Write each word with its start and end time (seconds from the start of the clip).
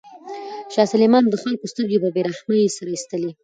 شاه 0.73 0.87
سلیمان 0.93 1.23
به 1.27 1.35
د 1.37 1.41
خلکو 1.43 1.65
سترګې 1.71 1.97
په 2.03 2.09
بې 2.13 2.21
رحمۍ 2.29 2.61
سره 2.77 2.89
ایستلې. 2.93 3.31